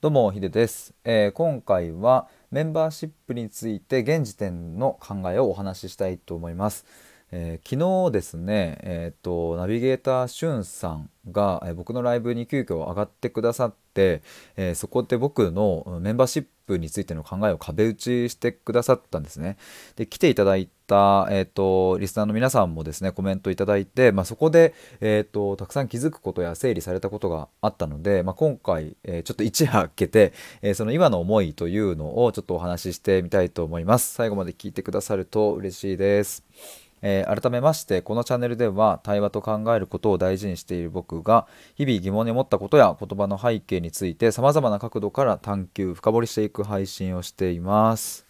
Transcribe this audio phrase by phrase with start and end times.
[0.00, 6.86] どうもヒデです、えー今回はメンバーシップについて現時点の考えをお話ししたいと思います、
[7.30, 14.22] えー昨日ですねえっ、とナビゲーターしゅんさんが、えー僕のライブに急遽上がってくださって、
[14.56, 19.56] えーそこで僕のメンバーシップについての考えを壁打ちしてくださったんですね。
[19.96, 30.32] で来ていただいた、えー、とリスナーの皆さんもですねコメントいただいて、まあ、そこで、えー、とたくさん気づくことや整理されたことがあったので、まあ、今回、えーちょっと一夜明けて、
[30.62, 34.14] えーその今の思いというのをちょっとお話ししてみたいと思います。
[34.14, 36.87] 最後まで聞いてくださると嬉しいです。
[37.02, 48.26] えー改めましてこのチャンネルでは対話と考えることを大事にしている僕が日々疑問に思ったことや言葉の背景についてさまざまな角度から探求深掘りしていく配信をしています。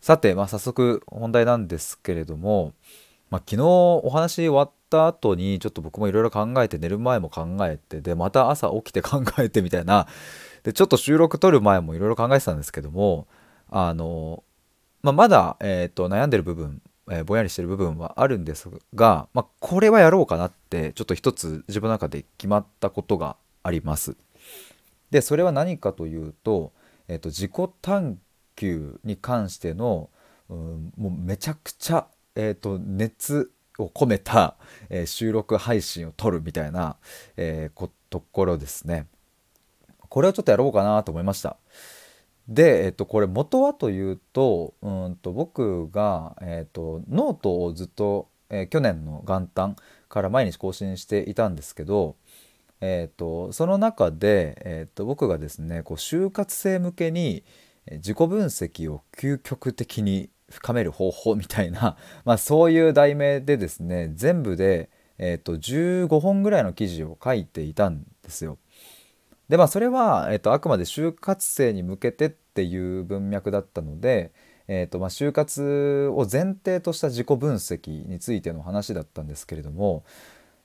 [0.00, 2.72] さて、まあ、早速本題なんですけれども、
[3.30, 10.06] まあ、昨日お話終わった後にちょっと僕もいろいろ考えて寝る前も考えてでまた朝起きて考えてみたいな
[10.62, 13.26] でちょっと収録撮る前もいろいろ考えてたんですけども
[13.70, 14.44] あの、
[15.02, 24.16] まあ、まだ、えー、と悩んでる部分、えーぼんやりしてる部分はあるんですが、まあ、これはやろうかなってちょっと一つ自分の中で決まったことがあります。
[25.10, 26.72] でそれは何かというと,、
[27.08, 28.18] えー、と自己探
[28.56, 30.10] 求に関しての、
[30.50, 34.56] うんもうめちゃくちゃ、えー、と熱を込めた、
[34.90, 36.96] えー収録配信を撮るみたいな、
[37.36, 39.06] えーこところですね。
[40.08, 41.58] これをちょっとやろうかなと思いました。
[42.48, 49.76] で、えっと、これ元はというとうんと僕が、えっと、ノートをずっと、えー去年の元旦
[50.08, 52.16] から毎日更新していたんですけど、
[52.80, 57.44] えっと、その中で、えっと、僕がですねこう就活生向けに
[57.92, 68.58] 自己分析を究極的に深める方法みたいな、 まあ、そういう題名でですね全部で、えっと、15本ぐらいの記事を書いていたんですよ。
[69.48, 74.32] でまあそれは、えっと、あくまで就活生に向けてっていう文脈だったので、
[74.66, 80.04] えっとまあ、就活を前提とした自己分析についての話だったんですけれども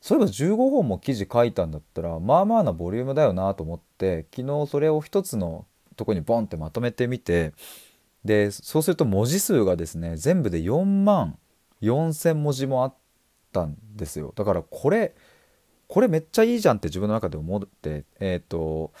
[0.00, 7.52] そういえば15本も記事書いたんだったらまあまあなボリュームだよなと思って昨日それを一つのとこにボンってまとめてみて
[8.24, 11.36] でそうすると文字数がですね全部で4万
[11.82, 12.94] 4,000文字もあっ
[13.52, 14.32] たんですよ。
[14.36, 15.14] だからこれ
[15.88, 18.92] これめっちゃいいじゃんって自分の中で思ってえっ、と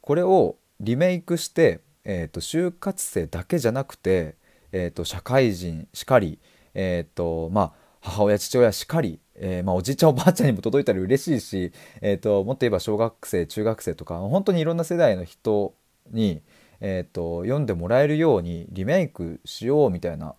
[0.00, 4.36] これをリメイクして、えー、と就活生だけじゃなくて、
[4.70, 6.38] えー、と社会人しかり、
[6.74, 11.72] えーとまあ、母親父親しかり、えーまあ、おじいちゃんおばあちゃんにも届いたら嬉しいし、
[12.02, 15.74] えー、ともっと言えば小学生中学生とか本当にいろんな世代の人
[16.10, 16.42] に、
[16.80, 20.34] えー、と読んでもらえるようにリメイクしようみたいな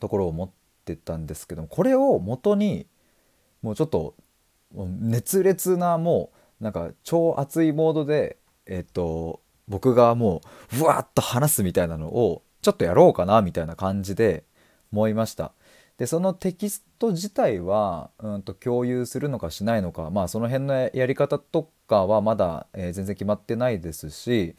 [0.00, 0.50] ところを思っ
[0.86, 2.86] てたんですけどこれを元に
[3.60, 4.14] もうちょっと
[4.74, 10.40] 熱烈なもうなんか超熱いモードでえっと僕がも
[10.74, 14.44] ううわっと話すみたいなのをちょっとやろうかなみたいな感じで
[14.92, 15.52] 思いました。
[15.98, 24.56] でそのテキスト自体はうんと共有するのかしないのかまあその辺のやり方とかはまだ、えー全然決まってないですし、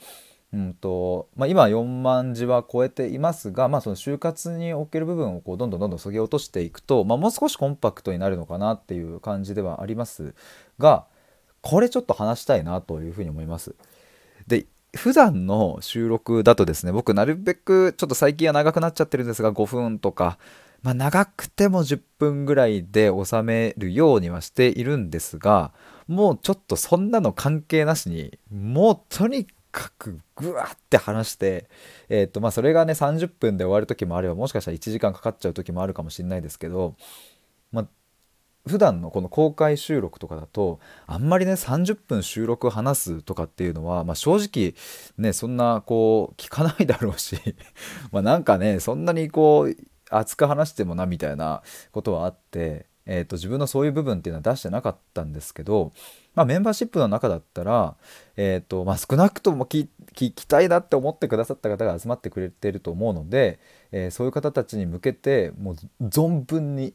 [0.53, 10.35] うんとまあ、今4万字は超えていますが、まあ、その就活における部分をこうどんどんどんどんそぎ落としていくと、まあ、もう少しコンパクトになるのかなっていう感じではあります
[10.77, 11.05] が
[11.61, 13.73] これちょっと話したいなというふうに思います。
[14.47, 20.37] で普段の収録だとですね僕なるべくちょっと最近は長くなっちゃってるんですが5分とか、
[20.83, 25.71] まあ、長くても10分ぐらいで収めるようにはしているんですが
[26.07, 29.62] もうちょっとそんなの関係なしにもうとにかく
[30.35, 31.67] ぐわって話して、
[32.07, 36.95] えーとまあ、それがね30分で終わる時もあればもしかしたら1時間かかっちゃう時もあるかもしれないですけど、
[37.71, 37.87] まあ、
[38.67, 44.75] 普段のこの公開収録とかだとあんまりね30分収録話すとかっていうのは、まあ、正直
[45.17, 47.37] ねそんなこう聞かないだろうし
[48.11, 49.75] まなんかねそんなにこう
[50.09, 55.91] 熱く話してもなみたいなことはあって、えー、と自分のそういう部分っていうのは出してなかったんですけど、
[56.35, 57.95] まあ、メンバーシップの中だったら、
[58.37, 63.59] えーとまあ、少なくとも聞きたいなって思ってくださった方が集まってくれてると思うので、
[63.91, 66.93] えーそういう方たちに向けてもう存分に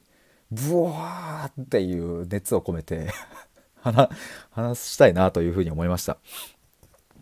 [0.50, 3.08] ブワーっていう熱を込めて
[3.80, 4.08] 話
[4.50, 6.18] 話したいなというふうに思いました。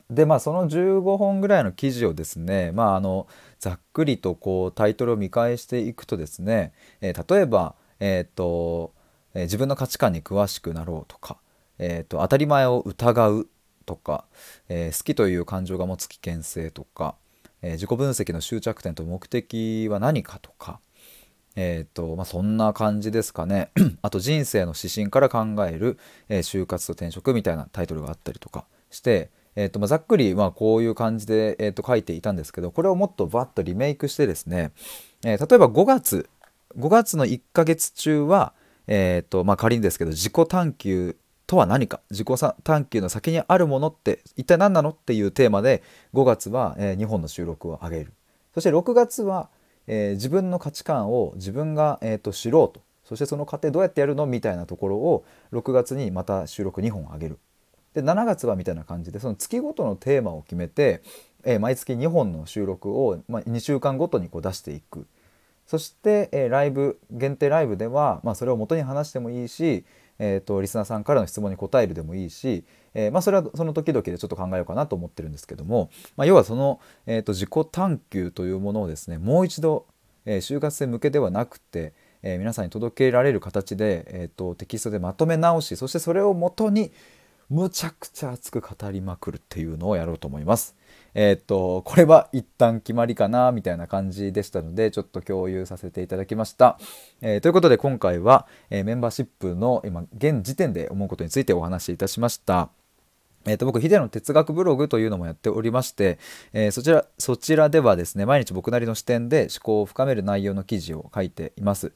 [0.09, 3.27] でまあその15本ぐらいの記事をですねまああの
[3.59, 8.93] ざっくりとこうタイトルを見返していくとですね、えー例えば、えーと
[9.35, 11.39] えー自分の価値観に詳しくなろうとか、
[11.79, 13.49] えーと当たり前を疑う
[13.85, 14.25] とか、
[14.69, 17.15] えー好きという感情が持つ危険性とか、
[17.63, 20.81] えー自己分析の終着点と目的は何かとか、
[21.55, 23.71] えーとまあ、そんな感じですかね。
[24.03, 34.73] あと人生の指針から考える、えー就活と転職みたいなタイトルがあったりとかして、えーとまあ、ざっくりまあこういう感じで、えー、と書いていたんですけどこれをもっとバッとリメイクしてですね、
[35.25, 36.29] えー、例えば5月
[36.79, 38.53] 5月の1ヶ月中は、
[38.87, 42.29] えーとまあ、仮にですけど自己探求とは何か自己
[42.65, 45.83] 探求の先にあるものって一体何なのっていうテーマで
[46.13, 48.13] 5月は、えー、2本の収録を上げる。
[48.53, 49.49] そして6月は、
[49.87, 52.83] えー、自分の価値観を自分が、えーと、知ろうと。
[53.05, 57.39] そしてその過程どうやってやるのみたいなところを6月にまた収録2本上げる。
[57.95, 61.03] で7月はみたいな感じでその月ごとのテーマを決めて、
[61.45, 65.07] えー、毎月2本の収録を、まあ、2週間ごとにこう出していく。
[65.67, 69.85] そして、え、ライブ限定ライブでは、まあ、それを元に話してもいいし、
[70.19, 72.65] えーと、リスナーさんからの質問に答えるでもいいし、
[72.95, 79.87] えー、まあ、それはその時々でちょっと考えようかなと思ってるんですけども、まあ、要はその、えーと、自己探求というものをですねもう一度、
[80.25, 81.93] えー、就活生向けではなくて、
[82.23, 86.91] え皆さんに届けられる形で、えーと、テキストでまとめ直しそしてそれをもとに
[87.49, 90.75] むちゃくちゃ熱く語りまくるっていうのをやろうと思います。
[91.15, 96.79] えー、っとこれは一旦決まりかなみたいな感じでしたのでちょっと共有させていただきました。
[97.23, 102.69] えー、ということで今回は、えー、メンバーシップの今現時点で思うことについてお話しいたしました。
[103.47, 106.19] えー、と僕ヒデの哲学ブログというのもやっておりまして、
[106.53, 111.93] えー、そちらそちらではですね毎日僕なりの視点で思考を深める内容の記事を書いています。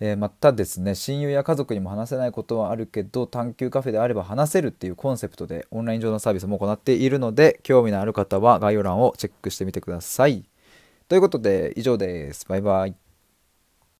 [0.00, 10.44] えー、またですね親友や家族にも話せないことはあるけど探求カフェであれば話せるっていうコンセプトでオンライン上のサービスも行っているので興味のある方は概要欄をチェックしてみてください。
[11.08, 12.46] ということで以上です。
[12.48, 13.09] バイバイ。